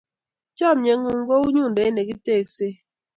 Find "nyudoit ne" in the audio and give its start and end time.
1.53-2.01